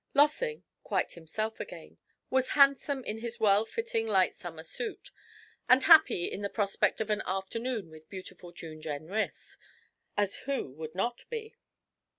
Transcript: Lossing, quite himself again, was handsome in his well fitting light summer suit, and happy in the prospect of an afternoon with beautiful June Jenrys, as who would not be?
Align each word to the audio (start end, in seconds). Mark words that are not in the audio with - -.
Lossing, 0.15 0.63
quite 0.83 1.11
himself 1.11 1.59
again, 1.59 1.99
was 2.31 2.49
handsome 2.57 3.03
in 3.03 3.19
his 3.19 3.39
well 3.39 3.65
fitting 3.65 4.07
light 4.07 4.33
summer 4.33 4.63
suit, 4.63 5.11
and 5.69 5.83
happy 5.83 6.25
in 6.25 6.41
the 6.41 6.49
prospect 6.49 6.99
of 6.99 7.11
an 7.11 7.21
afternoon 7.27 7.91
with 7.91 8.09
beautiful 8.09 8.51
June 8.51 8.81
Jenrys, 8.81 9.59
as 10.17 10.37
who 10.37 10.71
would 10.71 10.95
not 10.95 11.25
be? 11.29 11.55